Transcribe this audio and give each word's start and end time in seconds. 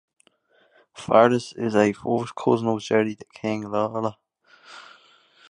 Farris 0.95 1.53
is 1.55 1.75
a 1.75 1.93
first 1.93 2.33
cousin 2.33 2.67
of 2.69 2.81
Jerry 2.81 3.13
"The 3.13 3.25
King" 3.25 3.69
Lawler. 3.69 4.15